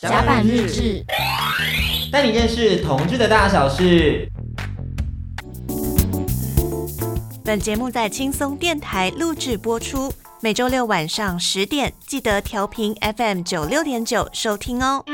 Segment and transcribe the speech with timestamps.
[0.00, 1.04] 甲板日志，
[2.12, 4.30] 带你认识同志的大小事。
[7.44, 15.04] 本节目在轻松电台录制播出，每周六晚上十点记得调频 FM 九六点九收听哦。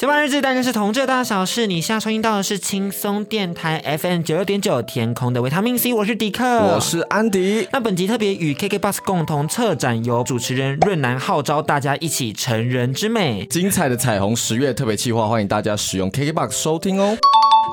[0.00, 1.66] 甲板日志，当然是同志的大小事。
[1.66, 7.68] 你现在收听到的是轻松电台 FM 九六点九天空的维他命 C，我是迪克，我是安迪。
[7.70, 17.18] 那本集特别与 KKBOX 共同策展，由主持人润南号召大家一起成人之美，精彩的彩虹十月特别企划，欢迎大家使用 KKBOX 收听哦。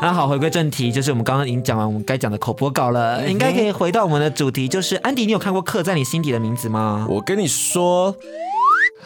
[0.02, 7.08] 那好，回归正题，就是我们刚刚已经讲完我们该讲的口播稿了，应该可以回到我们的主题，就是安迪，你有看过刻在你心底的名字吗？
[7.10, 8.14] 我跟你说。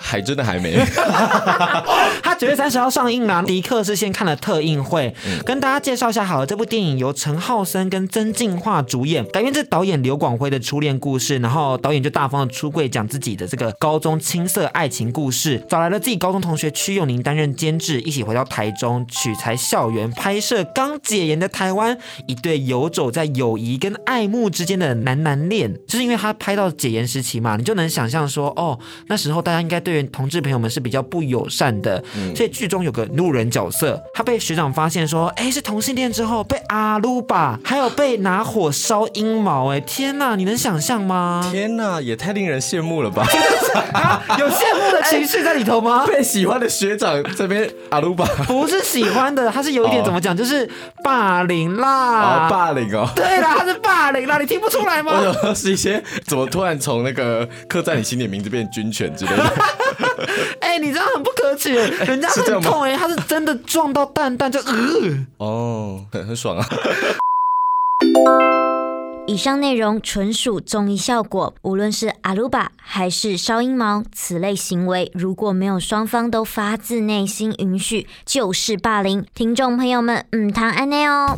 [0.04, 0.76] 还真的还没，
[2.23, 3.44] 他九月三十号上映啦。
[3.44, 6.46] 迪克是先看了特映会，嗯、跟大家介绍一下好了。
[6.46, 11.38] 这部电影由陈浩森跟曾敬化主演，改编自导演刘广辉的初恋故事。
[11.38, 25.72] 然后导演就大方的出柜，讲自己的这个高中青涩爱情故事，找来了自己高中同学屈友宁担任监制，一起回到台中取材校园拍摄刚解严的台湾一对游走在友谊跟爱慕之间的男男恋。
[25.88, 29.91] 就是因为他拍到解严时期嘛，你就能想象说，哦，那时候大家应该对。
[29.92, 41.47] 对同志朋友们是比较不友善的，嗯、所以剧中有个路人角色，他被学长发现说，哎，是同性恋之后被阿鲁巴，还有被拿火烧阴毛，哎，天哪，你能想象吗？
[41.52, 43.25] 天哪，也太令人羡慕了吧！
[43.94, 46.06] 啊、有羡慕的情绪在里头吗？
[46.08, 50.69] 被喜欢的学长这边阿鲁巴，不是喜欢的，他是有一点怎么讲，就是
[51.03, 55.14] 霸凌啦，哦、霸凌哦，对啦，他是霸凌啦，你听不出来吗？
[55.56, 59.44] 是一些怎么突然从那个刻在你心里名字变军犬之类的。
[60.62, 64.74] 哎、欸，你这样很不可取，人家很痛哎，他是真的撞到蛋蛋就呃
[65.38, 66.66] 哦，很很爽啊。
[69.28, 79.26] 以上内容纯属综艺效果，无论是阿鲁巴还是烧阴毛，此类行为如果没有双方都发自内心允许，就是霸凌。
[79.34, 81.38] 听众朋友们，嗯谈安内哦。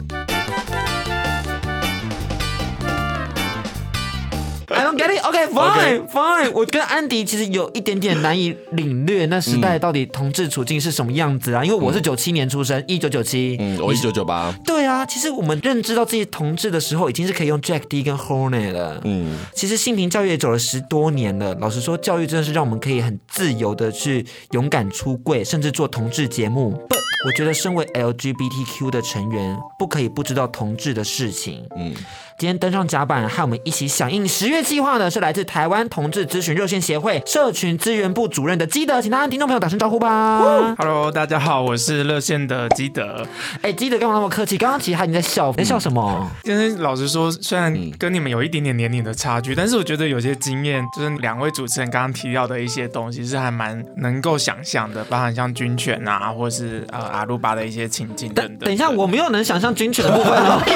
[5.08, 5.26] Get it.
[5.26, 6.52] OK, fine, fine.
[6.54, 11.64] 我跟安迪其实有一点点难以领略那时代到底同志处境是什么样子啊？
[11.64, 14.54] 因为我是九七年出生，一九九七，嗯，我一九九八。
[14.66, 19.02] 对啊，其实我们认知到自己同志的时候，已经是可以用 Jack D 跟 Hornet 了。
[19.04, 21.54] 嗯，其实性平教育也走了十多年了。
[21.56, 26.80] 老实说，教育真的是让我们可以很自由的去勇敢出柜，甚至做同志节目。
[27.26, 31.66] 我觉得身为 LGBTQ 的成员，不可以不知道同志的事情。
[31.78, 31.94] 嗯。
[32.38, 40.76] 今天登上甲板，和我们一起响应十月计划的是来自台湾同志咨询热线协会社群资源部主任的基德，请他和听众朋友打声招呼吧。
[40.78, 43.26] Hello，大家好，我是热线的基德。
[43.62, 44.58] 哎，基德干嘛那么客气？
[44.58, 46.30] 刚刚其实还你在笑，你在笑什么？
[46.44, 58.60] 今天老实说，虽然跟你们有一点点年龄的差距，但是我觉得有些经验，就是两位主持人刚刚提到的一些东西，是还蛮能够想象的，包含像军犬啊，或是呃阿鲁巴的一些情境等等。
[58.60, 60.62] 等一下，我没有能想象军犬的部分哦。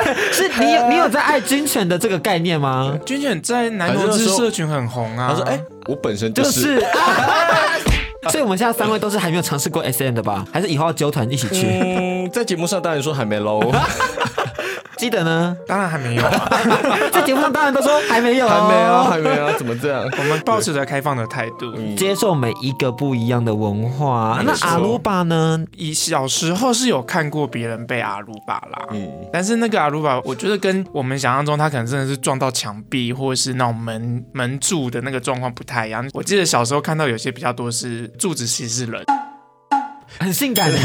[0.42, 0.64] 是。
[0.64, 2.98] 你有你有在爱军犬的这个概念吗？
[3.06, 5.28] 军犬在男同志社群很红啊。
[5.30, 6.62] 他说：“哎、欸，我本身就是。
[6.62, 6.86] 就是”
[8.30, 10.44] 所以我们现在三位都是还没有尝试过 SM 的吧？
[10.52, 11.66] 还是以后要揪团一起去？
[11.66, 13.60] 嗯，在节目上当然说还没喽。
[15.00, 15.56] 记得呢？
[15.66, 16.60] 当然还没有啊，
[17.10, 20.06] 在节目上当然都说还没有，还没有，还没有，啊怎么这样？
[20.18, 24.42] 我们保持着开放的态度，接受每一个不一样的文化。
[24.44, 25.64] 那阿鲁巴呢？
[25.74, 36.06] 以小时候是有看过别人被阿鲁巴啦，嗯，但是那个阿鲁巴，我觉得跟我们想象中，他可能真的是撞到墙壁或者是那种门门柱的那个状况不太一样。
[36.12, 39.02] 我记得小时候看到有些比较多是柱子其实是人，
[40.18, 40.78] 很性感的。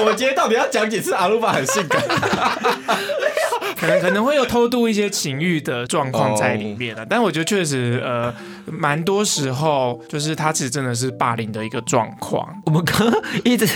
[0.00, 2.02] 我们今天到底要讲几次阿鲁巴很性感？
[3.76, 8.34] 可能可能会有偷渡一些情欲的状况在里面啊，但我觉得确实呃，
[8.70, 12.46] 蛮多时候就是他其实真的是霸凌的一个状况。
[12.66, 13.66] 我们刚刚一直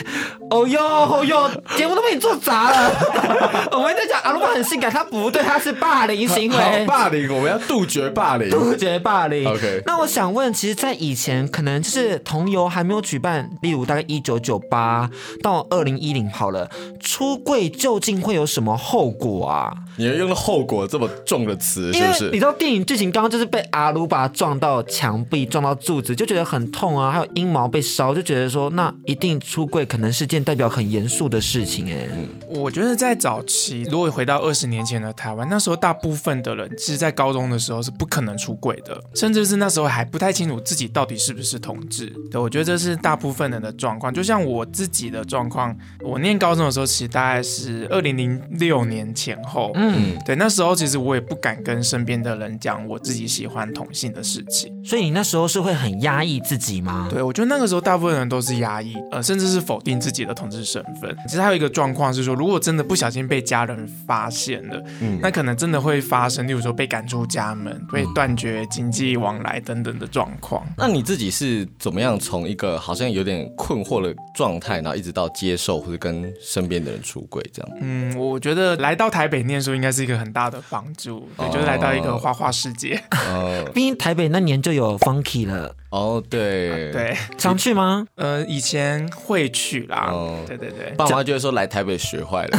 [0.51, 2.91] 哦哟哦哟，节目都被你做砸了。
[3.73, 6.87] 我们在讲阿鲁巴很性感，他不对，他是霸凌行为。
[6.87, 9.49] 霸凌，我们要杜绝霸凌，杜绝霸凌。
[9.49, 9.83] OK。
[9.87, 15.11] 那我想问，其实，在以前可能就是同游还没有举办，例如大概一九九八
[15.43, 16.71] 到二零一零好了，
[17.01, 19.73] 出柜究竟会有什么后果啊？
[19.97, 22.31] 你要用了后果这么重的词，是不是？
[22.31, 27.11] 你知道电影剧情刚刚就是被阿鲁巴撞到墙壁、撞到柱子，就觉得很痛啊。
[27.11, 32.09] 还有阴毛被烧，就觉得说那一定出柜可能是件代表很严肃的事情哎。
[32.49, 42.07] 我觉得在早期，如果回到二十年前的台湾，那时候大部分的人其实，在高中的时候是不可能出柜的，甚至是那时候还不太清楚自己到底是不是同志。
[42.31, 44.13] 对，我觉得这是大部分人的状况。
[44.13, 49.73] 就像我自己的状况，我念高中的时候，其实大概是二零零六年前后。
[49.75, 57.09] 嗯，对，那时候其实我也不敢跟身边的人讲我自己喜欢同性的事情，所以你那时候是会很压抑自己吗？
[57.11, 61.17] 对，我觉得那个时候大部分人都是压抑，呃，甚至是否定自己的同志身份。
[61.27, 70.67] 其实还有一个状况是说，如果真的不小心被家人发现了，嗯，那可能真的会发生，例如说被赶出家门、被断绝经济往来等等的状况。
[70.77, 77.79] 那你自己是怎么样从一个好像有点困惑的状态，然后一直到接受或者跟身边的人出轨这样？
[77.81, 83.03] 嗯，我觉得来到台北念书应该是一个很大的帮助，对，就是来到一个花花世界。
[83.29, 85.75] 哦，毕竟台北那年就有 Funky 了。
[85.91, 88.05] 哦，对对，常去吗？
[88.17, 90.09] 呃，以前会去啦。
[90.11, 92.59] 哦，对对对，爸妈就会说来台北学坏了，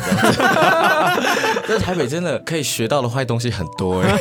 [1.68, 4.18] 在 台北真的可以学到的坏东西很多哎。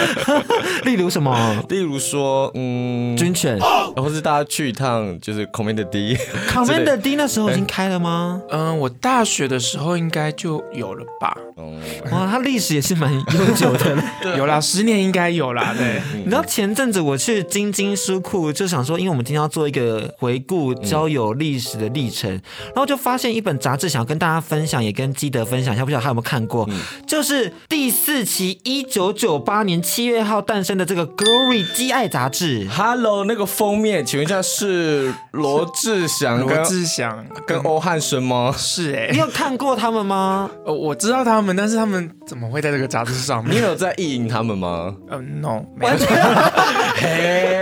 [0.84, 1.62] 例如什么？
[1.68, 3.58] 例如说，嗯，军犬，
[3.96, 8.40] 或是大家去一趟就是 Commander D，Commander D 那时候已经开了吗？
[8.48, 11.36] 嗯，我大学的时候应该就有了吧。
[11.56, 11.74] 哦，
[12.12, 15.74] 哇，它历史也是蛮悠久的，有啦，十年应该有啦。
[15.76, 26.68] 对，你知道前阵子我去晶晶书库，就想说，因为我们今天要做一个回顾交友历史的历程，然后就发现一本杂志，想要跟大家分享，也跟基德分享一下，不晓得他有没有看过？
[27.06, 32.66] 就是第四期一九九八年七月号诞生的这个《Glory》基爱杂志。
[32.70, 38.54] Hello，那个封面，请问一下是罗志祥、 罗志祥跟欧汉声吗？
[38.56, 40.50] 是哎， 你有看过他们吗？
[40.64, 43.54] 呃，我知道他们，但是他们怎么会在这个杂志上面？
[43.56, 44.94] 你有在意淫他们吗？
[45.08, 45.96] 呃，no，没有。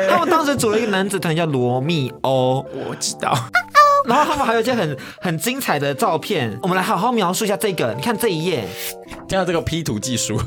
[0.08, 3.36] 他们当时组了一个男子团叫罗密欧，我知道。
[4.06, 7.94] 然后他们还有一些很很精彩的照片，我们来好好描述一下这个。
[7.94, 8.64] 你看这一页，
[9.28, 10.38] 看到这个 P 图技术。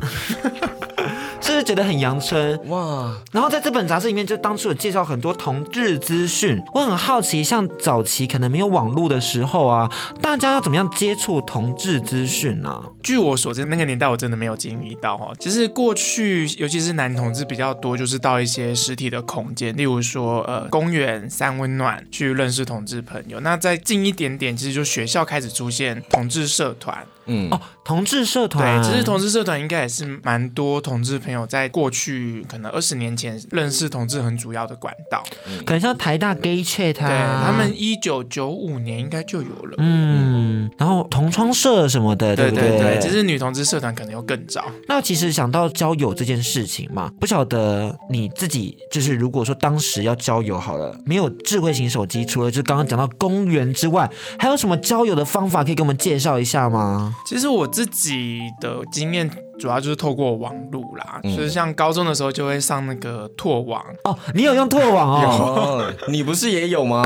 [1.67, 3.13] 觉得很阳春哇？
[3.33, 6.57] 然后在这本杂志里面，就当初有介绍很多同志资讯。
[6.73, 9.91] 我很好奇，像早期可能没有网络的时候啊，
[10.21, 12.81] 大家要怎么样接触同志资讯呢？
[13.03, 15.35] 据我所知，那个年代我真的没有经历到哦。
[15.39, 23.41] 其实过去，尤其是男同志比较多，就是到一些实体的空间，例如说呃公园、三温暖去认识同志朋友。
[23.41, 27.05] 那再近一点点，其实就学校开始出现同志社团。
[27.27, 27.49] 嗯。
[27.51, 42.69] 哦，同志社团，对，其实同志社团应该也是蛮多同志朋友在过去可能二十年前认识同志很主要的管道，嗯、可能像台大 Gay Chat，啊、对，他们一九九五年应该就有了，嗯，然后同窗社什么的，对不对？
[42.69, 44.65] 对，对，对，其实女同志社团可能又更早。
[44.87, 57.15] 那其实想到交友这件事情嘛，不晓得你自己就是如果说当时要交友好了，没有智慧型手机，除了就刚刚讲到公园之外，还有什么交友的方法可以给我们介绍一下吗？
[57.25, 59.46] 其实我自己的经验。
[59.59, 64.17] 主要就是透过网路啦，嗯、就是像高中的时候就会上那个拓网哦。
[64.33, 65.93] 你有用拓网哦？
[66.09, 67.03] 你不是也有吗？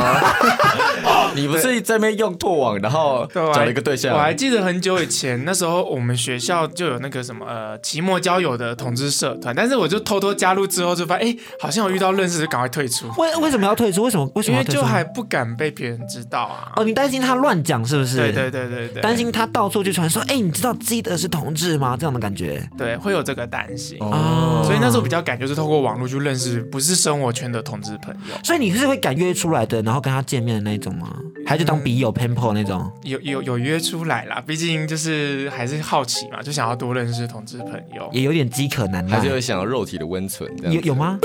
[1.36, 4.14] 你不是在那边用拓网，然后找了一个对象？
[4.14, 13.08] 我还记得很久以前，那时候我们学校就有那个什么呃期末交友的同志社团，但是我就偷偷加入之后就发现，哎，好像有遇到认识，就赶快退出。
[13.18, 14.04] 为为什么要退出？
[14.04, 14.30] 为什么？
[14.36, 14.58] 为什么？
[14.60, 16.74] 因为就还不敢被别人知道啊。
[16.76, 18.18] 哦，你担心他乱讲是不是？
[18.18, 21.96] 对对对对对，担心他到处去传说，哎，你知道基德是同志吗？
[21.98, 22.41] 这样的感觉。
[22.78, 28.36] 对，会有这个担心哦，所以那时候比较敢，就是透过网络去认识不是生活圈的同志朋友。
[28.44, 31.16] 所以你是会敢约出来的，然后跟他见面的那种吗？
[31.46, 32.92] 还是当笔友 pen pal 那种？
[33.04, 40.50] 有有有约出来啦，毕竟就是还是好奇嘛，就想要多认识同志朋友，也有点饥渴难耐，还是会想要肉体的温存。
[40.64, 41.20] 有有吗？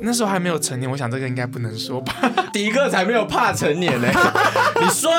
[0.00, 2.14] 那时候还没有成年，我想这个应该不能说吧。
[2.52, 4.08] 迪克才没有怕成年呢。
[4.80, 5.10] 你说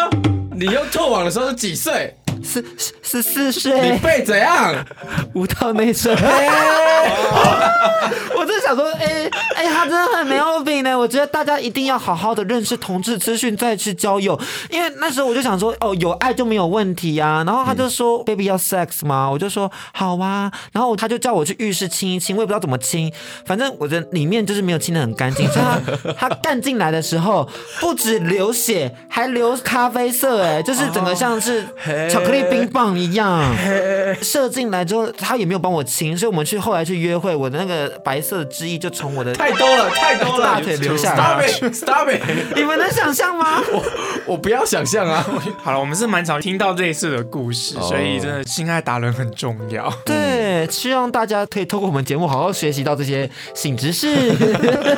[0.56, 2.16] 你用拓网的时候是几岁？
[2.44, 2.64] 十
[3.02, 4.74] 十四岁，你背怎样？
[5.34, 6.16] 无套内射。
[8.70, 10.98] 我说，哎、欸、哎、欸，他真的很没有病呢。
[10.98, 14.40] 我觉得大家一定要好好的认识同志资讯，再去交友。
[14.70, 17.44] 因为那时候我就想说，哦，有爱就没有问题啊。
[17.46, 19.30] 然后他就说、嗯、，baby 要 sex 吗？
[19.30, 20.52] 我就说好啊。
[20.72, 23.12] 然后他就叫我去浴室亲一亲，我也不知道怎么亲，
[23.46, 25.48] 反正我的里面就是没有亲的很干净。
[25.50, 27.50] 所以他 他干进来的时候，
[27.80, 31.64] 不止流血，还流咖啡色，哎，就是整个像是
[32.10, 33.44] 巧克力冰棒一样。
[34.22, 41.48] 射进来之后，他也没有帮我亲，所以我们去后来去约会，我的那个白色的汁液就从我的太多了，太多了，大腿流下来。
[41.48, 42.58] Stop it，Stop it！
[42.58, 43.62] 你们能想象吗？
[43.72, 43.82] 我
[44.34, 45.26] 我不要想象啊！
[45.64, 49.90] 好了，我们是蛮常听到类似的故事，所以真的性爱达人很重要。
[50.04, 54.14] 对，希望大家可以透过我们节目好好学习到这些性知识。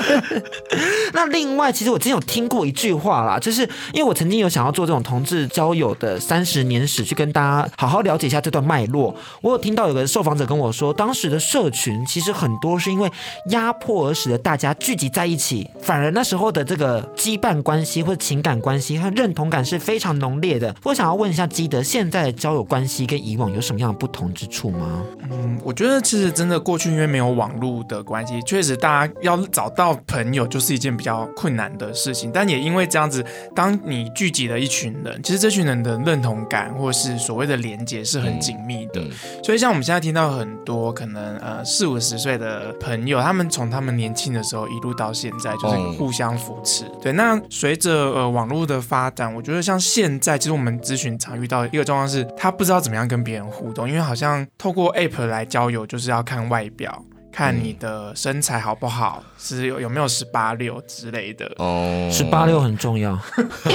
[1.13, 3.61] 那另外，其实我之前有听过一句话啦，就是
[3.93, 9.15] 因为我曾经有想要做这种同志交友的三十年史，去跟大家好好了解一下这段脉络。
[9.41, 13.11] 我有听到有个受访者跟我说，当时的社群其实很多是因为
[13.51, 20.75] 压迫而使得大家聚集在一起，反而那时候的这个羁绊关系或者情感关系和认同感是非常浓烈的。
[20.83, 25.03] 我想要问一下基德，现在的交友关系跟以往有什么样的不同之处吗？
[25.29, 32.31] 嗯，我觉得其实真的过去因为没有网络的关系，确实大家要找到朋友就是一件比较困难的事情。
[32.33, 33.23] 但也因为这样子，
[33.55, 39.01] 当你聚集了一群人，其实这群人的认同感或是所谓的连接是很紧密的。
[39.01, 39.09] 嗯、
[39.43, 46.85] 所以像我们现在听到很多可能呃四五十岁的朋友，他们从他们年轻的时候一路到现在，就是互相扶持。
[46.85, 57.03] 嗯、对，那随着呃网络的发展，我觉得像现在，其实我们咨询常遇到一个状况是，他不知道怎么样跟别人互动，因为好像透过 App 来交友，就是要看外表。
[57.33, 63.17] 看你的身材好不好，是有有没有十八六之类的哦，十八六很重要。
[63.63, 63.73] 对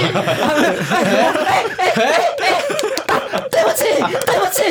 [3.63, 3.85] 不起，
[4.27, 4.61] 对不起。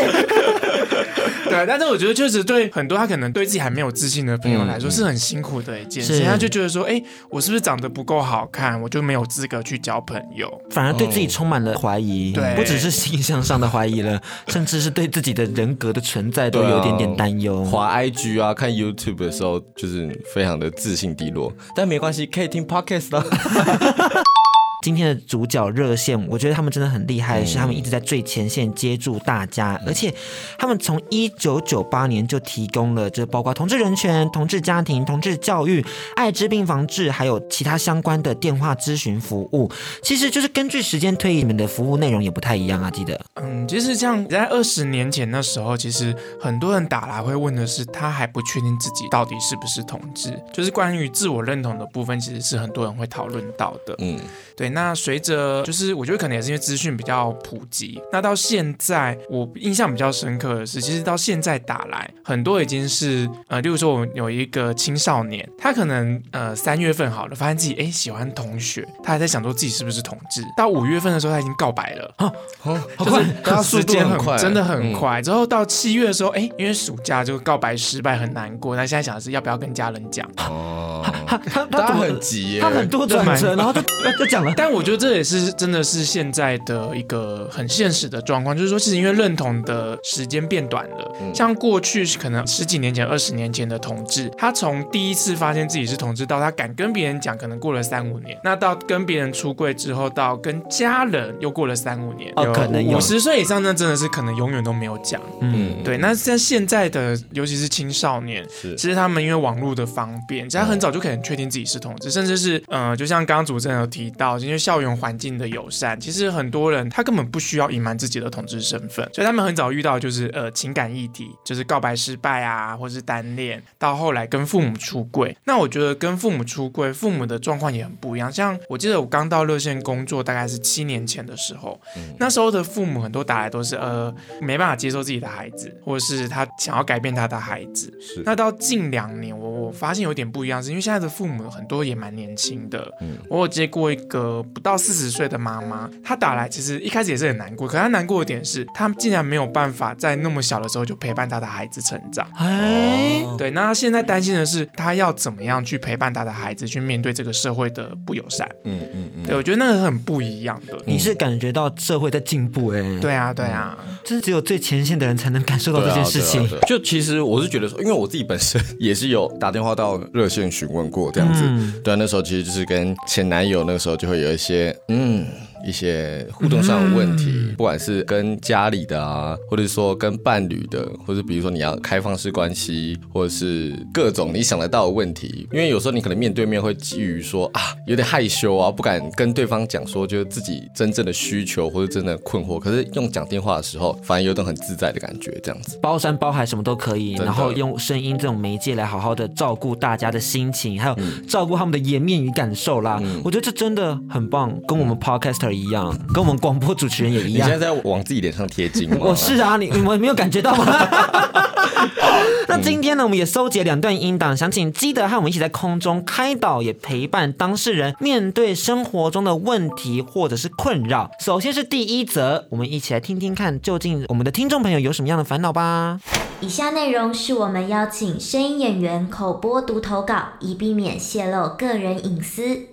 [1.57, 6.23] 对，但是我觉得确实对很多他可能对自己还没有自信的朋友来说是很辛苦的一件事。
[6.25, 12.33] 他就觉得说，哎，我是不是长得不够好看，我就没有资格去交朋友，反而对自己充满了怀疑。
[12.33, 17.65] 对，不只是形象上的怀疑了， 甚至是对自己的人格的存在都有点点担忧。
[17.67, 21.53] 滑 IG 啊，看 YouTube 的时候，就是非常的自信低落。
[21.75, 23.25] 但没关系，可以听 Podcast 了。
[24.87, 30.15] 今天的主角热线，我觉得他们真的很厉害，是他们一直在最前线接住大家，而且
[30.57, 39.69] 他们从一九九八年就提供了，这包括同志人权、同志家庭、同志教育、艾滋病防治，还有其他相关的电话咨询服务。
[40.05, 42.89] 其实就是根据时间推移，你们的服务内容也不太一样啊。
[42.89, 53.97] 记得，嗯，其实像在二十年前那时候，其实很多人打来会问的是，他还不确定自己到底是不是同志，就是关于自我认同的部分，其实是很多人会讨论到的。
[53.99, 54.17] 嗯，
[54.57, 54.71] 对。
[54.71, 58.01] 那随着就是，我觉得可能也是因为资讯比较普及。
[58.13, 70.43] 那到现在，我印象比较深刻的是，其实到现在打来，很多已经是呃，例如说，我们有一个青少年，他可能呃三月份好了，发现自己哎喜欢同学，他还在想说自己是不是同志。
[70.57, 72.33] 到五月份的时候，他已经告白了，哦，
[72.65, 75.21] 哦就是他 时间很快，真的很快。
[75.23, 78.77] 之后到七月的时候，哎，因为暑假就告白失败，很难过。
[78.77, 80.29] 他现在想的是要不要跟家人讲？
[80.39, 83.81] 哦，他他他很急耶，他很多转折，然后就
[84.19, 84.55] 就讲了。
[84.57, 102.33] 但我觉得这也是真的是现在的一个很现实的状况，就是说，其实因为认同的时间变短了，像过去可能十几年前、二十年前的同志，他从第一次发现自己是同志到他敢跟别人讲，可能过了三五年；那到跟别人出柜之后，到跟家人又过了三五年。
[102.37, 105.21] 哦，可能五十岁以上，那真的是可能永远都没有讲。
[105.41, 105.99] 嗯，对。
[105.99, 114.97] 那像现在的，尤其是青少年，其实他们因为网络的方便，其实他很早就可能确定自己是同志，甚至是嗯、呃，就像刚刚主持人有提到，因为校园。
[114.97, 125.37] 环境的友善，其实很多人他根本不需要隐瞒自己的同志身份，所以他们很早遇到就是呃情感议题，就是告白失败啊，或是单恋，到后来跟父母出柜。
[125.45, 128.33] 那我觉得跟父母出柜，父母的状况也很不一样。
[128.33, 137.93] 像我记得我刚到热线工作，大概是七年前的时候，嗯、那时候的父母很多打来都是呃没办法接受自己的孩子，或者是他想要改变他的孩子。
[138.01, 138.23] 是。
[138.25, 142.91] 那到近两年，我我发现有点不一样，是因为现在的父母很多也蛮年轻的。
[143.03, 143.19] 嗯。
[143.29, 144.77] 我有接过一个不到。
[144.77, 152.25] 四十岁的妈妈，她打来其实一开始也是很难过，可她难过的点是，她竟然没有办法在那么小的时候就陪伴她的孩子成长。
[152.37, 158.49] 哎，对，那她现在担心的是，她要怎么样去陪伴她的孩子，去面对这个社会的不友善。
[158.65, 160.79] 嗯嗯嗯，对，我觉得那个很不一样的。
[160.85, 162.83] 你是感觉到社会在进步哎？
[163.01, 166.49] 对啊，对啊，就是只有最前线的人才能感受到这件事情。
[166.69, 171.43] 就其实我是觉得说，因为我自己本身也是有打电话到热线询问过这样子。
[171.83, 175.27] 对，那时候其实就是跟前男友那个时候就会有一些嗯。
[175.67, 185.47] 一些互动上的问题，嗯、不管是跟家里的啊，或者说跟伴侣的，或者比如说你要开放式关系，或者是各种你想得到的问题。
[185.53, 192.59] 因为有时候你可能面对面会基于说啊，有点害羞啊，不敢跟对方讲说，就是自己真正的需求或者真的困惑。
[192.59, 195.79] 可是用讲电话的时候，反而有种很自在的感觉，这样子。
[195.83, 200.97] 包山包海什么都可以，然后用声音这种媒介来好好的照顾大家的心情，还有
[201.29, 202.99] 照顾他们的颜面与感受啦。
[203.03, 207.49] 嗯、我觉得这真的很棒，跟我们 podcaster 一样，跟我们广播主持人也一样。
[207.49, 208.99] 你现在在往自己脸上贴金吗？
[209.03, 210.67] 我是啊，你你们没有感觉到吗？
[212.49, 221.11] 那今天呢，我们也搜集了两段音档，想请基德和我们一起在空中开导，也陪伴当事人面对生活中的问题或者是困扰。
[221.21, 225.99] 首先是第一则，我们一起来听听看，究竟我们的听众朋友有什么样的烦恼吧。
[226.41, 232.69] 以下内容是我们邀请声音演员口播读投稿，以避免泄露个人隐私。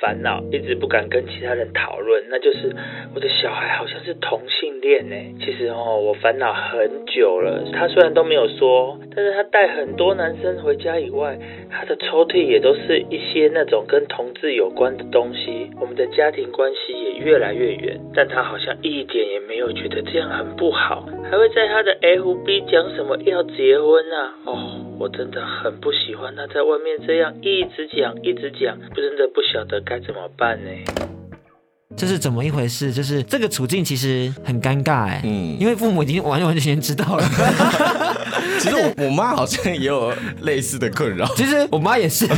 [0.00, 2.74] 烦恼，一直不敢跟其他人讨论，那就是
[3.14, 5.14] 我的小孩好像是同性恋呢。
[5.44, 7.62] 其实哦，我烦恼很久了。
[7.72, 11.38] 他虽然都没有说，但是他带很多男生回家以外，
[11.70, 15.70] 他的抽屉也都是一些那种跟同志有关的东西。
[15.78, 24.34] 我们的家庭关系也越来越远，但他好像一点也没有觉得这样很不好，还会在他的 FB 讲什么要结婚啊？
[24.46, 24.89] 哦。
[25.00, 30.70] 我真的很不喜欢他在外面这样一直讲一直讲，真的不晓得该怎么办呢？
[31.96, 32.92] 这是怎么一回事？
[32.92, 37.24] 就是这个处境其实很尴尬哎，嗯，因为父母已经完完全全知道了。
[38.60, 42.26] 其实我我妈好像也有类似的困扰，其实我妈也是。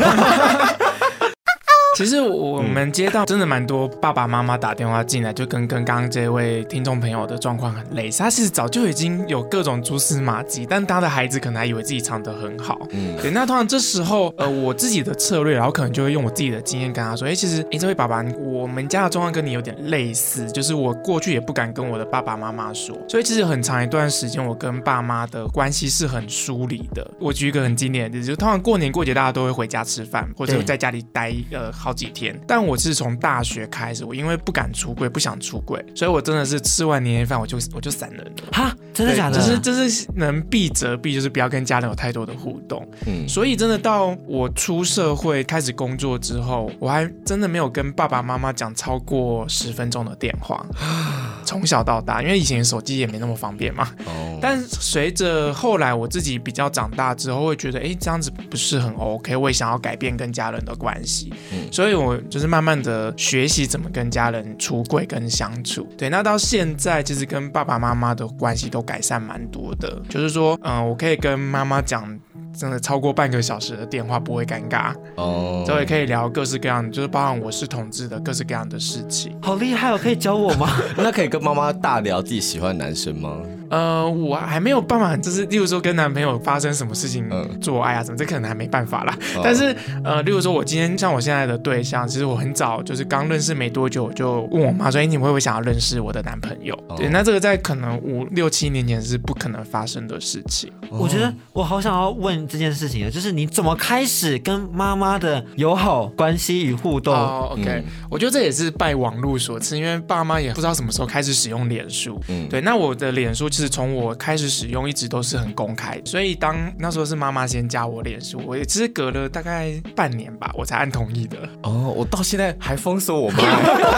[1.98, 8.20] 其实我们接到真的蛮多爸爸妈妈打电话进来，就跟跟刚刚这位听众朋友的状况很类似。
[8.22, 12.88] 他其实早就已经有各种蛛丝马迹，但他的孩子可能还以为自己藏得很好。
[12.92, 13.30] 嗯，对。
[13.30, 27.06] 那通常这时候，呃，我自己的策略，然后可能就会用我自己的经验跟他说：“哎，其实，哎，这位爸爸，我们家的状况跟你有点类似，就是我过去也不敢跟我的爸爸妈妈说，所以其实很长一段时间，我跟爸妈的关系是很疏离的。
[27.20, 38.32] 我举一个很经典的例子，就通常过年过节大家都会回家吃饭，或者在家里待呃。”好几天，但我是从大学开始，我因为不敢出柜，不想出柜，所以我真的是吃完年夜饭我就我就散人了。
[38.52, 39.38] 哈，真的假的？
[39.38, 42.86] 就是就是能避则避，就是不要跟家人有太多的互动。
[43.06, 50.64] 嗯，所以真的到我出社会开始工作之后，我还真的没有跟爸爸妈妈讲超过十分钟的电话。
[51.44, 53.88] 从小到大，因为以前手机也没那么方便嘛。
[54.04, 54.38] 哦。
[54.40, 61.32] 但随着后来我自己比较长大之后，会觉得哎，这样子不是很 OK，我也想要改变跟家人的关系。
[61.52, 61.70] 嗯。
[61.72, 65.86] 所以，我就是慢慢的学习怎么跟家人出柜跟相处。
[65.98, 70.00] 对，那到现在，其实跟爸爸妈妈的关系都改善蛮多的。
[70.08, 72.18] 就是说，嗯，我可以跟妈妈讲。
[72.54, 79.34] 真的超过半个小时的电话不会尴尬哦，就也可以聊各式各样的，就是包含我是同志的各式各样的事情。
[79.40, 80.68] 好厉害哦，可以教我吗？
[80.98, 83.40] 那可以跟妈妈大聊自己喜欢的男生吗？
[83.72, 87.26] 呃，我还没有办法，就是例如说跟男朋友发生什么事情，
[87.58, 89.18] 做爱啊什么，这可能还没办法啦。
[89.42, 89.74] 但是
[90.04, 96.78] 呃，例如说我今天像我现在的对象，其实我很早就是刚认识没多久，我就问我妈说，哎，你会不会想要认识我的男朋友？
[96.98, 100.70] 对，那这个在可能五六七年前是不可能发生的事情。
[100.90, 107.14] 我觉得我好想要问这件事情啊，就是你怎么开始跟妈妈的友好关系与互动？
[107.14, 112.20] 哦，OK，嗯，我觉得这也是拜网络所赐，因为爸妈也不知道什么时候开始使用脸书。
[112.28, 113.61] 嗯，对，那我的脸书其实。
[113.62, 121.38] 是从我开始使用，一直都是很公开，所以当那时候是妈妈先加我脸书，我也只是隔了大概半年吧，我才按同意的。
[121.62, 123.42] 哦，我到现在还封锁我妈，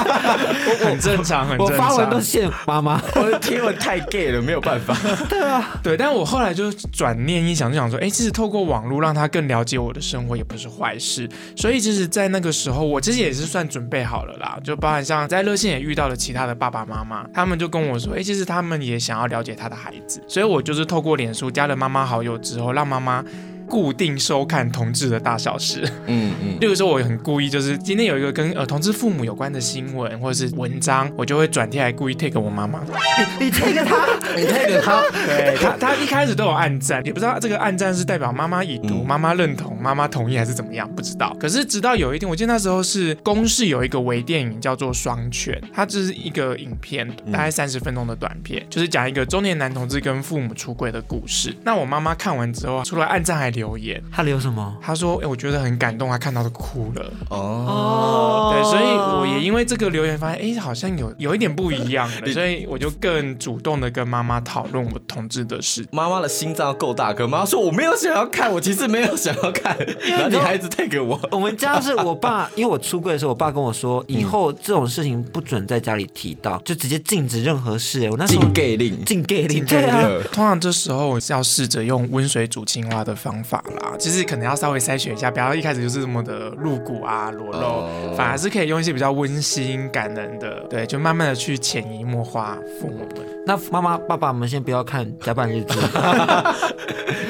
[0.84, 1.76] 很正常，很正常。
[1.76, 4.94] 我发文都限妈妈， 我的贴文太 gay 了，没有办法。
[5.30, 11.26] 对啊，对，但我后来就转念一想，就想说，哎，其实透过网络让他更了解我的生活，也不是坏事。
[11.56, 19.53] 所以其实，在那个时候，我其实也是算准备好了啦，就包含像在热线也遇到了其他的爸爸妈妈，他们就跟我说，哎，其实他们也想要了解。
[19.54, 23.24] 他的孩子，所以我就是透过脸书加了妈妈好友之后，让妈妈。
[23.66, 32.80] 固定收看同志的大小事，嗯嗯，例如说我很故意，就是今天有一个跟呃同志父母有关的新闻或者是文章，我就会转贴来故意 take 我妈妈，
[33.40, 41.36] 你 take 他， 你 take 他，对他，他一开始都有暗赞，也不知道这个暗赞是代表妈妈已读、妈妈认同、妈妈同意还是怎么样，不知道。
[41.38, 51.54] 可是直到有一天，我记得那时候是公视有一个微电影叫做《双全》，它就是一个影片，大概三十分钟的短片，就是讲一个中年男同志跟父母出轨的故事。
[51.64, 54.74] 那我妈妈看完之后，除了按赞还留言，她留什么？
[54.80, 58.84] 她说：“哎、欸，我觉得很感动，他看到都哭了。”哦，对，所以
[59.20, 65.86] 我也因为这个留言发现，哎、欸，好像有有一点不一样了， 所以我就更主动的跟妈妈讨论我同志的事。
[65.92, 69.73] 妈妈的心脏够大，可妈妈说我没有想要看，我其实没有想要看，
[70.08, 71.18] 然后你孩子带给我。
[71.30, 78.08] 我们家是我爸，因为我出柜的时候，我爸跟我说，以后这种事情不准在家里提到，就直接禁止任何事。
[78.10, 80.08] 我那时候禁 gay 令，禁 gay 令，对啊。
[80.32, 83.92] 通常这时候我是要试着用温水煮青蛙的方法啦。
[83.98, 88.16] 其实可能要稍微筛选一下，不要一开始就是这么的露骨啊、裸露，oh.
[88.16, 93.26] 反而是可以用一些比较温馨、感人的，对，就慢慢的去潜移默化父母们。
[93.46, 95.78] 那妈妈、爸爸们先不要看《甲板日志》，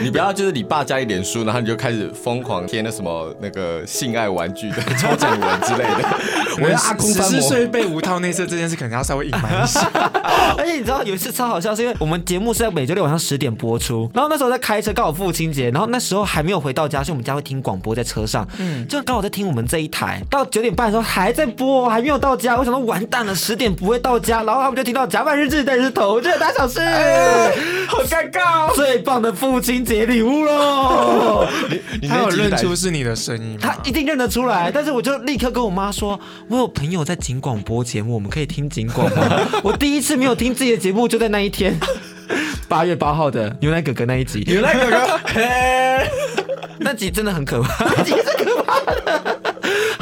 [0.04, 6.04] 你不要就是你爸加一点书，然后你就开始疯狂贴那什么那个性爱玩具的 抽奖文之类的。
[6.60, 9.80] 我要阿公十四岁被无套内射这件事，可能要稍微隐瞒一下。
[10.56, 26.14] 而且你知道有一次超好笑，是因为我们节目是在每周六晚上十点播出，然后那时候在开车，刚好父亲节，然后那时候还没有回到家，所以我们家会听广播在车上，嗯，就刚好在听我们这一台，到九点半的时候还在播，还没有到家，我想说完蛋了，十点不会到家，然后他们就听到《甲板日志》，但是头。
[26.14, 27.50] 我觉得大小事，欸、
[27.88, 31.44] 好尴尬、哦，最棒的父亲节礼物喽！
[32.08, 33.58] 他有认出是你的声音吗？
[33.60, 39.40] 他一定认得出来，但是我就立刻跟我妈说，我有朋友在警广播节目，我们可以听警广吗？
[39.64, 41.78] 我第一次没有听自己的节目，就在那一天，
[42.68, 45.20] 八月八号的牛奶哥哥那一集，牛奶哥哥，
[46.80, 49.33] 那集真的很可怕， 那集是可怕的。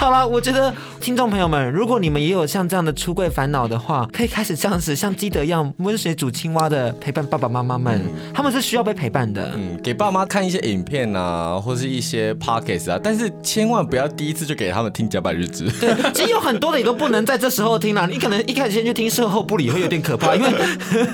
[0.03, 9.53] 好了，我觉得听众朋友们，如果你们也有像这样的出柜烦恼的话，可以开始这样子像基德一样温水煮青蛙的陪伴爸爸妈妈们，嗯、他们是需要被陪伴的。
[9.55, 15.71] 嗯，给爸妈看一些影片啊，或是一些 podcast 啊，但是千万不要第一次就给他们听甲板日志。
[15.79, 18.05] 对，其实有很多的也都不能在这时候听啦。
[18.11, 20.51] 你可能一开始先去听售后不理会有点可怕，因为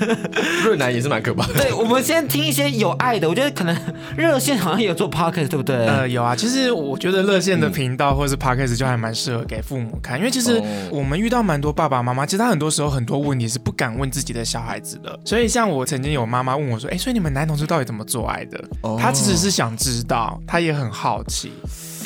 [0.64, 1.52] 润南也是蛮可怕的。
[1.60, 3.76] 对，我们先听一些有爱的，我觉得可能
[4.16, 5.76] 热线好像也有做 podcast，对不对？
[5.86, 6.34] 呃，有啊。
[6.34, 8.77] 其实我觉得热线的频道或是 podcast。
[8.78, 15.18] 就还蛮适合给父母看，因为其实我们遇到蛮多爸爸妈妈，其实他很多时候很多问题是不敢问自己的小孩子的。
[15.24, 18.62] 所以像我曾经有妈妈问我说：“哎，所以你们男同志到底怎么做爱的？”
[18.98, 21.52] 他其实是想知道，他也很好奇，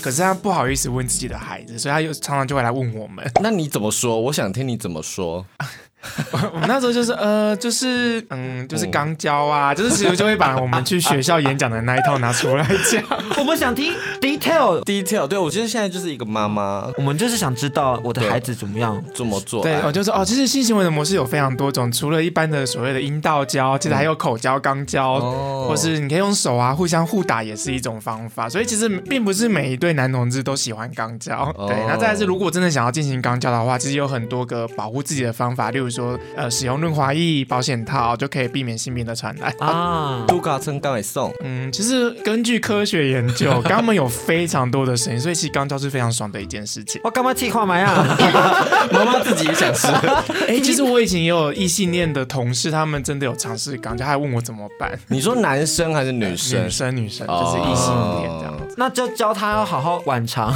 [0.03, 3.25] 可是他不好意思问自己的孩子，所以他又常常就会来问我们。
[3.43, 4.19] 那你怎么说？
[4.19, 5.45] 我想听你怎么说。
[6.53, 13.03] 我们那时候就是呃，就是嗯，就是肛交啊，就是其实就会把我们去学校演讲的那一套拿出来讲。
[13.39, 19.63] 我们想听 detail detail，对，我觉得现在就是一个妈妈，我们就是想知道我的孩子怎么样怎么做。
[19.63, 28.49] 对，我就说哦，其实性行为的模式有非常多种，除了一般的所谓的阴道交，其实还有口交、肛交，哦、或是你可以用手啊互相互打也是一种方法。
[28.49, 31.53] 所以其实并不是每一对男同志都喜欢肛交。
[31.69, 35.92] 对，那再来是如果真的想要进行肛交的话，其实有很多个保护自己的方法，例如。
[35.93, 40.25] 说呃，使用润滑液、保险套就可以避免性病的传染啊。
[40.27, 47.01] 杜嘎称刚会送，嗯，其实根据科学研究， 肛门有非常多的声音，所以其实肛交是非常爽的一件事情。
[47.05, 48.05] 我干嘛替话嘛呀？
[48.91, 49.87] 妈妈自己也想吃。
[49.89, 54.99] 哎、欸，其实我以前也有异性恋的同事，他们真的有尝试肛交，还问我怎么办。
[55.09, 56.65] 你说男生还是女生？
[56.65, 58.75] 女生，女生，就是异性恋这样子。
[58.77, 60.55] 那就教他要好好晚肠。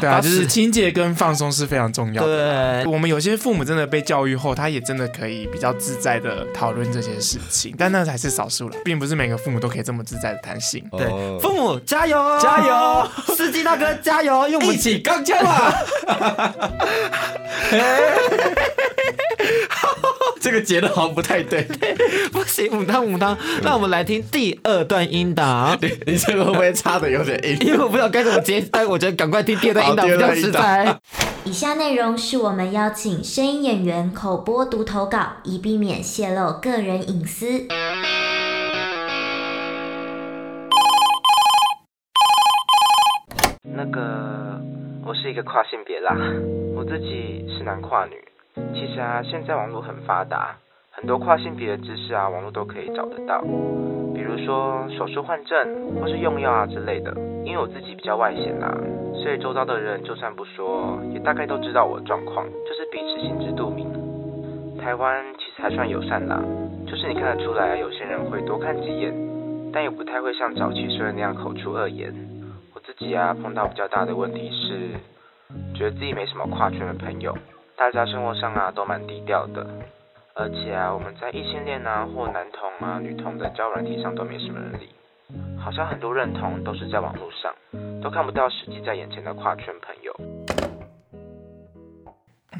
[0.00, 2.82] 对啊，就是清洁跟放松是非常重要的。
[2.82, 4.74] 对，我们有些父母真的被教育后，他。
[4.74, 10.84] 也真的可以比较自在的讨论这些事情，但那才是少数了，并不是每个父母都可以这么自在的谈性。
[10.90, 11.06] 对，
[11.38, 13.08] 父母加油，加油！
[13.36, 15.72] 司机大哥加油，用我们一起肛交啊！
[20.40, 21.62] 这个节奏好像不太对，
[22.32, 23.38] 不行，母汤母汤。
[23.62, 25.78] 那我们来听第二段音档。
[26.04, 27.58] 你这个会不会差的有点硬？
[27.60, 30.98] 因为我不知道该怎么接，但我觉得赶快听第二段音档比较实在。
[31.46, 37.68] 以下内容是我们邀请声音演员口播读投稿，以避免泄露个人隐私。
[43.62, 44.58] 那个，
[45.04, 46.16] 我是一个跨性别啦，
[46.74, 48.12] 我自己是男跨女。
[48.72, 50.56] 其实啊，现在网络很发达，
[50.96, 53.42] 很多跨性别的知识啊，网络都可以找得到。
[54.14, 57.12] 比如说手术换证，或是用药啊之类的。
[57.44, 58.72] 因为我自己比较外显啦。
[59.22, 63.86] 所以周遭的人就算不说，也大概都知道我的状况，就是彼此心知肚明。
[64.78, 66.40] 台湾其实还算友善啦，
[66.86, 69.12] 就是你看得出来，有些人会多看几眼，
[69.72, 72.12] 但也不太会像早期说的那样口出恶言。
[72.74, 74.90] 我自己啊，碰到比较大的问题是，
[75.76, 77.36] 觉得自己没什么跨圈的朋友，
[77.76, 79.66] 大家生活上啊都蛮低调的，
[80.36, 84.88] 而且啊，我们在异性恋啊或男同啊女同的交友软体上都没什么人理。
[85.56, 87.54] 好像很多认同都是在网络上，
[88.02, 90.12] 都看不到实际在眼前的跨圈朋友。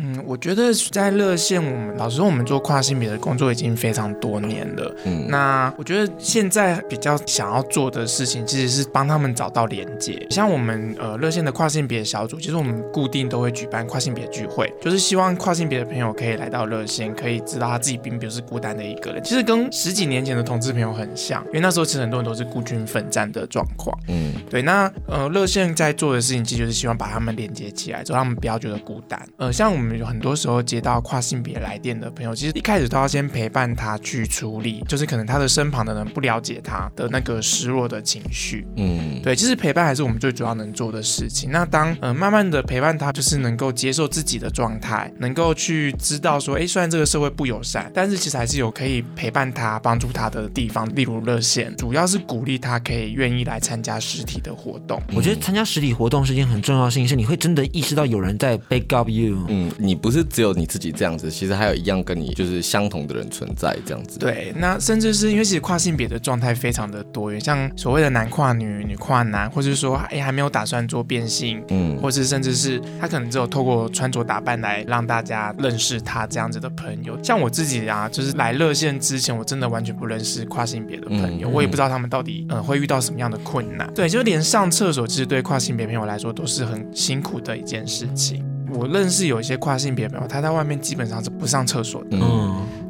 [0.01, 4.95] 嗯，我觉得在热线，我们老实说，我们做跨性别的工作已经非常多年了。
[5.05, 10.27] 嗯，那我觉得现在比较想要做的事情，其实是帮他们找到连接。
[10.31, 19.23] 像我们呃热线的跨性别小组，其实我们固定都会举办跨性别聚会，就是希望跨性别的朋友可以来到热线，可以知道他自己并不是孤单的一个人。
[19.23, 23.97] 其实跟十几年前的同志朋友很像，因为那时候其实很多人都是孤军奋战的状况。
[24.09, 24.63] 嗯，对。
[24.63, 29.21] 那呃热线在做的事情，其实就是希望把他们连接起来，之后他们不要觉得孤单。
[29.37, 29.84] 呃，像我们。
[29.93, 38.67] 有很多时候接到跨性别来电的朋友，其实一开始都要先陪伴他去处理，就是可能他的身旁的人不了解他的那个失落的情绪。
[38.77, 41.51] 嗯，对，其实陪伴还是我们最主要能做的事情。
[41.51, 50.89] 那当呃慢慢的陪伴他，就是能够接受自己的状态，能够去知道说，哎，虽然这个社会不友善，但是其实还是有可以陪伴他、帮助他的地方。
[50.95, 55.03] 例如热线，主要是鼓励他可以愿意来参加实体的活动。
[55.15, 59.45] 我觉得参加实体活动是一件很重要的事情，是你会真的意识到有人在 back up you。
[59.49, 59.71] 嗯。
[59.79, 64.19] 你不是只有你自己这样子，其实还有一样跟你就是相同的人存在这样子。
[64.19, 77.19] 对，那甚至是因为其实跨性别的状态非常的多元，像所谓的男跨女、女跨男，或者是说哎还没有打算做变性，嗯，或是甚至是他可能只有透过穿着打扮来让大家认识他这样子的朋友。
[77.23, 83.93] 像我自己啊，就是来热线之前，我真的完全不认识跨性别的朋友，嗯、我也不知道他们到底呃会遇到什么样的困难。
[83.95, 88.45] 对，就连上厕所，其实对跨性别朋友来说都是很辛苦的一件事情。
[88.73, 92.17] 我认识有一些跨性别朋友，他在外面基本上是不上厕所的。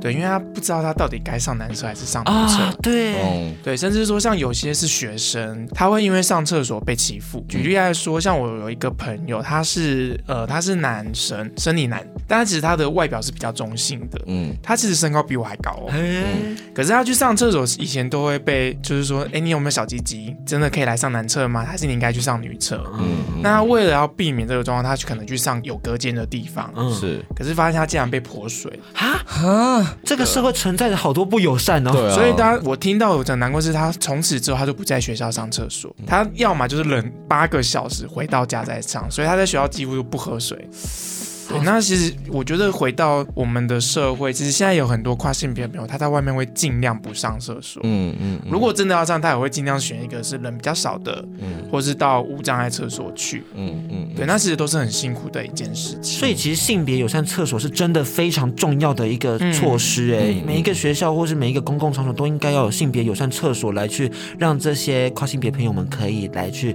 [0.04, 2.62] 对，因为他不知道他到底该上男厕还是上女厕。
[2.62, 7.44] 啊，对，嗯，对，甚至说像有些是学生，他会因为上厕所被欺负。
[7.48, 14.20] 举例来说，像我有一个朋友，他是呃他是男生，生理男，但他其实他的外表是比较中性的。
[14.26, 15.90] 嗯，他其实身高比我还高哦。
[15.92, 20.34] 嗯，可是他去上厕所以前都会被就是说，哎，你有没有小鸡鸡？
[20.46, 21.62] 真的可以来上男厕吗？
[21.64, 22.82] 还是你应该去上女厕？
[22.98, 25.74] 嗯，那他为了要避免这个状况，他去可能去上有。
[25.74, 40.58] 有隔间的地方，嗯，是，可是发现他竟然被泼水，哈哈，这个社会存在着好多不友善哦，对啊，所以当我听到我讲难过是，他从此之后他就不在学校上厕所，他要么就是冷八个小时回到家再上，所以他在学校几乎就不喝水。
[41.48, 47.80] 对，那其实我觉得回到我们的社会，其实现在有很多跨性别的朋友，他在外面会尽量不上厕所。
[47.84, 48.40] 嗯嗯。
[48.50, 53.44] 如果真的要上，他也会尽量选一个是人比较少的，嗯，或是到无障碍厕所去。
[53.54, 54.08] 嗯嗯。
[54.16, 56.18] 对，那其实都是很辛苦的一件事情。
[56.18, 60.14] 所以其实性别友善厕所是真的非常重要的一个措施。
[60.14, 66.74] 哎，每一个学校或是每一个公共场所都应该要有性别友善厕所，来去让这些跨性别朋友们可以来去，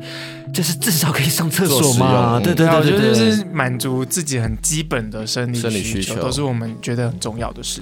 [0.53, 2.39] 就是至少可以上厕所嘛。
[2.39, 4.55] 对对对对对，就是满足自己很。
[4.61, 7.81] 基本的生理需求都是我们觉得很重要的事。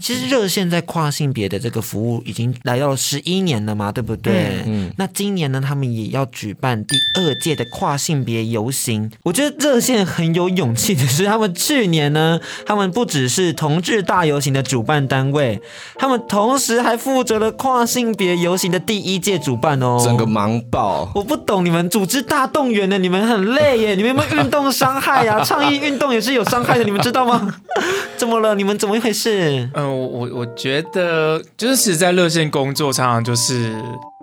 [0.00, 4.62] 其实热线在跨性别的这个服务已经来到了十一年了嘛，对不对？
[4.66, 4.90] 嗯。
[4.98, 9.10] 那今年呢，他们也要举办第二届的跨性别游行。
[9.22, 15.60] 我觉得热线很有勇气的是，他们去年呢，他们不只是同志大游行的主办单位，
[15.96, 20.00] 他们同时还负责了跨性别游行的第一届主办哦。
[20.04, 21.10] 整个忙爆！
[21.14, 25.42] 我不懂你们组织大动员的，你们很累耶， 你们有没有运动伤害呀？
[25.44, 27.54] 倡议运动也是有伤害的，你们知道吗？
[28.16, 28.54] 怎么了？
[28.54, 29.68] 你们怎么一回事？
[29.84, 30.00] 嗯。
[30.00, 33.74] 我我我觉得，就是其实，在热线工作，常常就是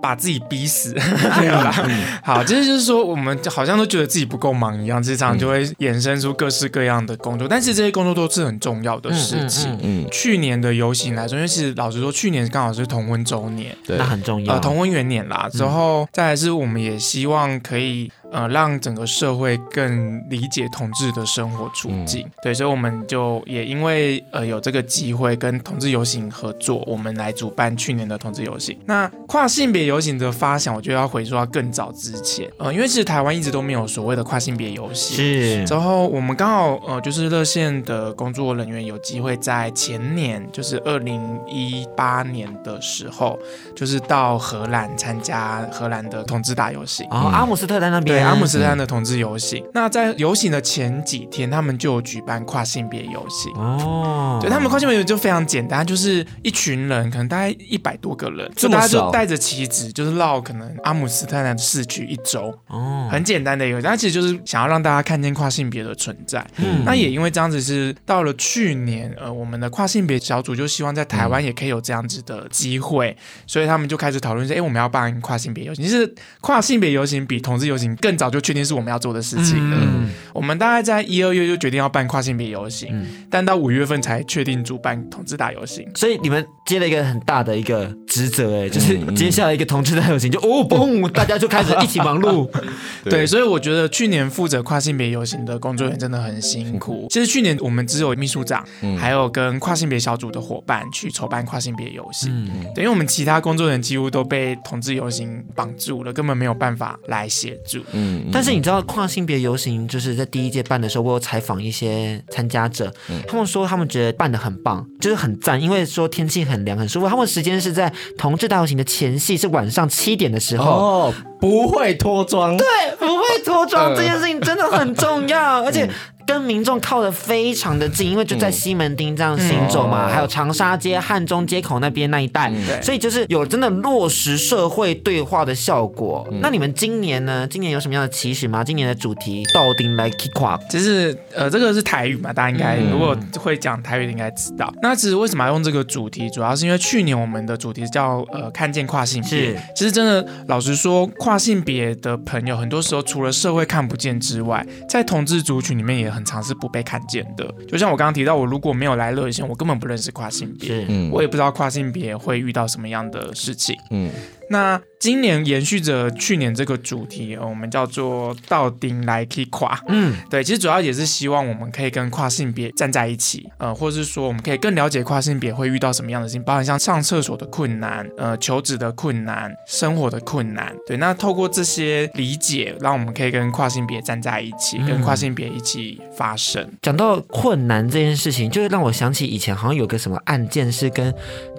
[0.01, 0.93] 把自己逼死，
[1.39, 1.71] 没有啦。
[2.23, 7.47] 好，其实就是说，我们好像都觉得自己不够忙一样，经常就会衍生出各式各样的工作。
[7.47, 9.77] 但是这些工作都是很重要的事情。
[9.81, 14.53] 嗯，去年的游行来说，因为其实老实说，去年刚好是同婚周年，对，那很重要。
[14.55, 18.11] 呃，同婚元年啦，之后再来是，我们也希望可以。
[18.31, 28.77] 呃，让整个社会更理解同志的生活处境，嗯、对，所以我们就也因为呃有这个机会跟同志游行合作，我们来主办去年的同志游行。
[28.85, 35.65] 那跨性别游行的发想，我觉得要回溯到更早之前，呃，因为其实台湾一直都没有所谓的跨性别游行，是。
[35.65, 43.37] 之后我们刚好呃就是热线的工作人员有机会在前年，就是二零一八年的时候，
[43.75, 48.20] 就是到荷兰参加荷兰的同志大游行，哦，阿姆斯特丹那边。
[48.21, 54.39] 阿姆斯特丹的同志游行，嗯、那在游行的前几天，他们就有举办跨性别游行哦。
[54.41, 63.83] 对，他们跨性别游行就非常简单，就是一群人，可能大概一百多个人，就大家就带着旗子，就是绕可能阿姆斯特丹的市区一周哦，很简单的游行。
[63.83, 66.45] 但其实就是想要让大家看见跨性别的存在。
[66.57, 75.83] 嗯，那也因为这样子，是到了去年，呃，我们的跨性别小组就希望在台湾也可以有这样子的机会，嗯、所以他们就开始讨论说，哎，我们要办跨性别游行。
[75.83, 79.77] 其实跨性别游行比同志游行更更早就确定是我们要做的事情了。
[79.79, 85.87] 嗯，我们大概在一二月就决定要办跨性别游行，嗯，但到五月份才确定主办同志大游行。
[85.95, 92.49] 所以你们接了一个很大的一个职责，哎，就是接下来一个同志大游行就哦嘣， 大家就开始一起忙碌。
[93.09, 97.07] 对，所以我觉得去年负责跨性别游行的工作人员真的很辛苦。
[97.09, 98.61] 其实去年我们只有秘书长，
[98.99, 107.79] 还有跟跨性别小组的伙伴去筹办跨性别游行，嗯，等于我们其他工作人员几乎都被同志游行绑住了，根本没有办法来协助。
[107.93, 108.00] 嗯，
[108.31, 117.07] 但是你知道跨性别游行就是在第一届办的时候，我有采访一些参加者，嗯、他们说他们觉得办的很棒，就是很赞，因为说天气很凉很舒服。
[117.07, 122.65] 他们时间是在同志大游行的前夕，是晚上七点的时候，哦，不会脱妆，对，
[122.99, 125.89] 不会脱妆，呃、 这件事情真的很重要，而且。
[126.31, 132.49] 跟民众靠得非常的近，因为就在西门町这样行走嘛，还有长沙街、汉中街口那边那一带，
[132.81, 136.25] 所以就是有真的落实社会对话的效果。
[136.41, 137.45] 那你们今年呢？
[137.49, 138.63] 今年有什么样的期许吗？
[138.63, 140.57] 今年的主题到底来 kick 垮？
[140.69, 144.73] 其实呃，这个是台语嘛，大家应该如果会讲台语的应该知道。
[144.81, 146.29] 那其实为什么要用这个主题？
[146.29, 149.29] 主要是因为去年我们的主题叫呃看见跨性别。
[149.29, 157.53] 是，其实真的老实说，跨性别的朋友很多时候除了社会看不见之外，在同志族群里面也很常是不被看见的。
[157.67, 164.09] 就像我刚刚提到，我如果没有来热线，我根本不认识跨性别，嗯，我也不知道跨性别会遇到什么样的事情，嗯。
[164.51, 169.81] 那今年延续着去年这个主题，我们叫做“到顶来 K 跨”。
[169.87, 180.75] 嗯，对，其实主要也是希望我们可以跟跨性别站在一起，呃，或者是说我们可以更了解跨性别会遇到什么样的事情，包含像上厕所的困难、呃，求职的困难、生活的困难。
[180.85, 186.69] 对，那透过这些理解，让我们可以跟跨性别站在一起，嗯、跟跨性别一起发声。
[186.81, 191.11] 讲到困难这件事情，就会让我想起以前好像有个什么案件是跟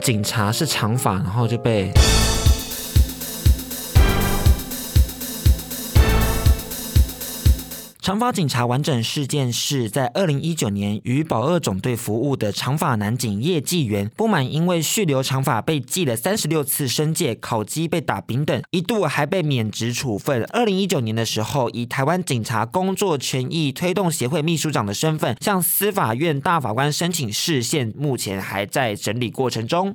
[0.03, 1.91] 警察是长发，然后就被。
[8.03, 20.43] 长发警察完整事件是在二零一九年，于保二总队服务的长发男警叶继元，不满因为蓄留长发被记了三十六次申诫，考绩被打平等，一度还被免职处分。
[20.47, 29.93] 二零一九年的时候，以台湾警察工作权益推动协会秘书长的身份，向司法院大法官申请释宪，目前还在整理过程中。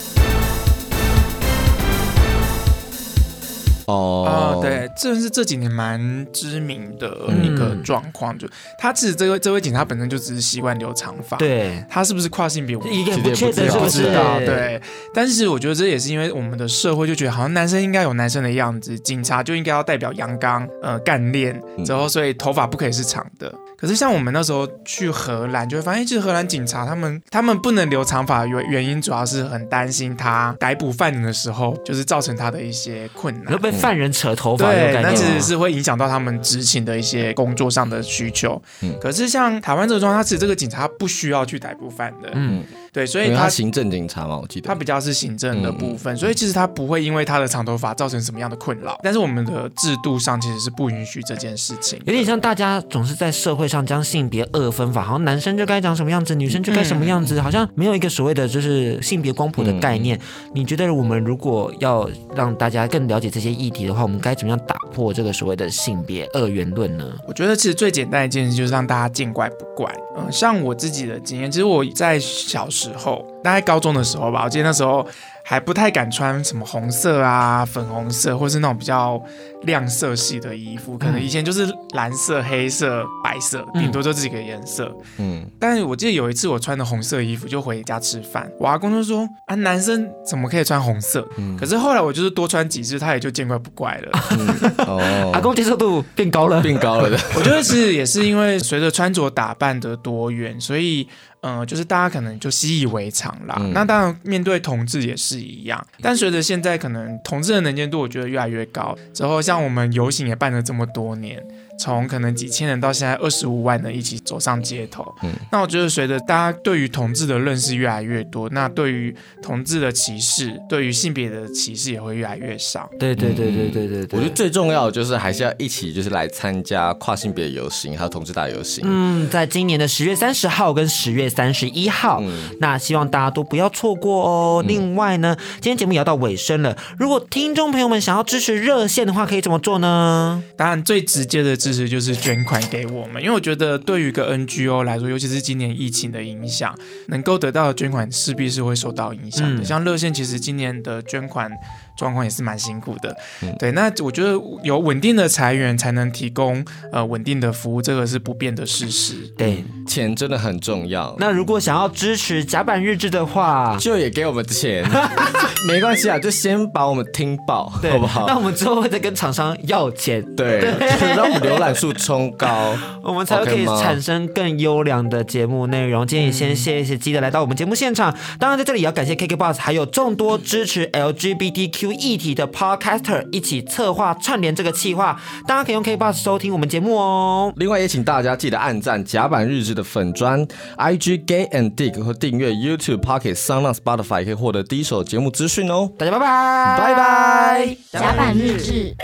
[3.88, 4.62] 哦，oh.
[4.62, 7.08] 对，这是这几年蛮知名的
[7.42, 8.48] 一个状况，嗯、就
[8.78, 14.82] 他其实这位这位警察本身就只是习惯留长发，对，他是不是跨性别，我一个不确定，不知道，对。
[15.14, 23.54] 但是我觉得这也是因为我们的社会就觉得好像男生应该有男生的样子，警察就应该要代表阳刚，呃，干练，之后所以头发不可以是长的。
[23.78, 38.62] 可是像我们那时候去荷兰，就会发现，其实荷兰警察他们他们不能留长发的原原因，主要是很担心他逮捕犯人的时候，就是造成他的一些困难，会被犯人扯头发，对，那其实是会影响到他们执勤的一些工作上的需求。
[38.82, 42.64] 嗯，可是像台湾这个状况，他其实这个警察不需要去逮捕犯人，嗯。
[42.98, 49.00] 对，所以他，他行政警察嘛，我记得他比较是行政的部分，嗯、所以其实他不会因为他的长头发造成什么样的困扰。
[49.04, 60.18] 但是我们的制度上其实是不允许这件事情，有点像大家总是在社会上将性别二分法，好像男生就该长什么样子， 女生就该什么样子，嗯、好像没有一个所谓的就是性别光谱的概念。
[60.18, 67.06] 嗯、你觉得我们如果要让大家更了解这些议题的话，我们该怎么样打破这个所谓的性别二元论呢？
[67.28, 69.94] 我觉得其实最简单一件事就是让大家见怪不怪。
[70.18, 75.08] 嗯，像我自己的经验，其实我在小时候，大概高中的时候吧，我记得那时候。
[75.50, 79.18] 还不太敢穿什么红色啊、粉红色，或是那种比较
[79.62, 80.98] 亮色系的衣服。
[80.98, 84.94] 可能以前就是蓝色、黑色、白色，顶多就这几个颜色。
[85.20, 94.20] 嗯，但是我记得有一次我穿的红色衣服就回家吃饭，我阿公就说：“啊，男生怎么可以穿红色？”嗯，可是后来我就是多穿几次，他也就见怪不怪了。
[94.32, 97.18] 嗯、 哦，阿公接受度变高了，变高了的。
[97.38, 101.08] 我觉得其实也是因为随着穿着打扮的多元，所以。
[101.42, 103.56] 嗯，就是大家可能就习以为常啦。
[103.60, 105.86] 嗯、那当然，面对同志也是一样。
[106.02, 108.98] 但随着现在可能同志的能见度，我觉得越来越高。
[109.14, 111.44] 之后，像我们游行也办了这么多年。
[111.78, 122.90] 从可能几千人到现在二十五万人一起走上街头，嗯，那我觉得随着大家对于同志的认识越来越多，那对于同志的歧视，对于性别的歧视也会越来越少。
[123.00, 128.84] 对对对对对对，我觉得最重要的就是还是要一起就是来参加跨性别游行，还有同志大游行。
[128.88, 134.64] 嗯，在今年的十月三十号跟十月三十一号，嗯，那希望大家都不要错过哦。
[134.66, 140.42] 嗯，另外呢，今天节目也要到尾声了，如果听众朋友们想要支持热线的话，可以怎么做呢？
[140.58, 141.56] 当然最直接的。
[141.68, 146.74] 其实就是捐款给我们，因为我觉得对于一个 NGO 来说，尤其是今年疫情的影响，
[147.08, 149.62] 能够得到的捐款势必是会受到影响的。
[149.62, 151.52] 嗯、像热线，其实今年的捐款。
[151.98, 153.72] 状况也是蛮辛苦的，嗯、对。
[153.72, 159.16] 那我觉得有稳定的裁员才能提供呃稳定的服务，这个是不变的事实。
[159.38, 161.16] 对，钱真的很重要。
[161.20, 164.86] 那如果想要支持甲板日志的话，就也给我们钱，
[165.68, 168.26] 没关系啊，就先把我们听爆，对好不好？
[168.28, 176.06] 那我们之后会再跟厂商要钱，对，对让我们浏览数冲高， 我们才会可以产生更优良的节目内容。
[176.06, 181.87] 今天也先谢谢基德来到我们节目现场，当然在这里也要感谢 KKBOX，还有众多支持 LGBTQ。
[181.94, 187.54] 议题的 Podcaster 一起策划串联这个企划，大家可以用 KKBOX 收听我们节目哦。
[187.58, 190.46] 另外也请大家记得按赞甲板日志的粉砖
[190.78, 195.90] IG Gay and Dick 和订阅 YouTube Pocket SoundOn Spotify 可以获得第一手节目资讯哦。
[195.98, 197.78] 大家拜拜拜拜。
[197.92, 198.96] 甲板日志，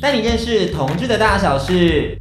[0.00, 2.18] 带你认识同志的大小事。